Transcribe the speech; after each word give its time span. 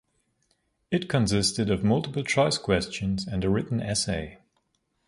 It 0.89 1.07
consisted 1.07 1.69
of 1.69 1.83
multiple-choice 1.83 2.57
questions 2.57 3.27
and 3.27 3.43
a 3.45 3.51
written 3.51 3.79
essay. 3.79 4.39